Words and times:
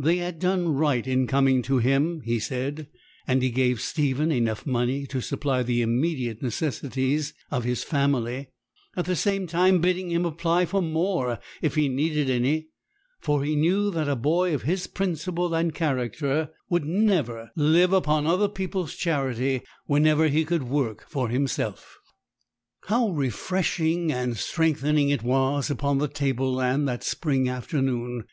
They 0.00 0.16
had 0.16 0.40
done 0.40 0.74
right 0.74 1.06
in 1.06 1.28
coming 1.28 1.62
to 1.62 1.78
him, 1.78 2.22
he 2.24 2.40
said; 2.40 2.88
and 3.28 3.40
he 3.40 3.50
gave 3.50 3.80
Stephen 3.80 4.32
enough 4.32 4.66
money 4.66 5.06
to 5.06 5.20
supply 5.20 5.62
the 5.62 5.80
immediate 5.80 6.42
necessities 6.42 7.34
of 7.52 7.62
his 7.62 7.84
family, 7.84 8.48
at 8.96 9.04
the 9.04 9.14
same 9.14 9.46
time 9.46 9.80
bidding 9.80 10.10
him 10.10 10.24
apply 10.24 10.64
for 10.66 10.82
more 10.82 11.38
if 11.62 11.76
he 11.76 11.88
needed 11.88 12.28
any; 12.28 12.70
for 13.20 13.44
he 13.44 13.54
knew 13.54 13.92
that 13.92 14.08
a 14.08 14.16
boy 14.16 14.52
of 14.52 14.62
his 14.62 14.88
principle 14.88 15.54
and 15.54 15.72
character 15.72 16.50
would 16.68 16.84
never 16.84 17.52
live 17.54 17.92
upon 17.92 18.26
other 18.26 18.48
people's 18.48 18.96
charity 18.96 19.62
whenever 19.86 20.26
he 20.26 20.44
could 20.44 20.64
work 20.64 21.06
for 21.08 21.28
himself. 21.28 21.96
How 22.86 23.10
refreshing 23.10 24.10
and 24.10 24.36
strengthening 24.36 25.10
it 25.10 25.22
was 25.22 25.70
upon 25.70 25.98
the 25.98 26.08
tableland 26.08 26.88
that 26.88 27.04
spring 27.04 27.48
afternoon! 27.48 28.24